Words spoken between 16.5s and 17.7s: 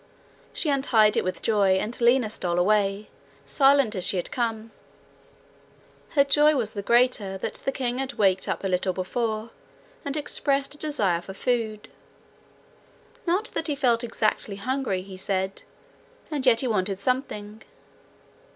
he wanted something.